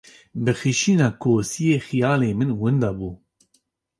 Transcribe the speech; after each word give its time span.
Bi 0.43 0.51
xişîna 0.59 1.09
kosiyê, 1.21 1.77
xiyalê 1.87 2.31
min 2.39 2.51
winda 2.59 2.91
bû. 2.97 3.09